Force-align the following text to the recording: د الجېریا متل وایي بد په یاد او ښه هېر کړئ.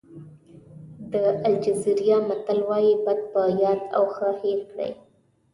د 1.11 1.13
الجېریا 1.49 2.17
متل 2.27 2.59
وایي 2.69 2.93
بد 3.05 3.19
په 3.31 3.41
یاد 3.63 3.81
او 3.95 4.03
ښه 4.15 4.29
هېر 4.41 4.59
کړئ. 4.71 4.91